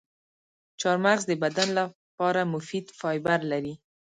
چارمغز 0.79 1.23
د 1.27 1.31
بدن 1.43 1.69
لپاره 1.79 2.41
مفید 2.53 2.85
فایبر 2.99 3.39
لري. 3.51 3.73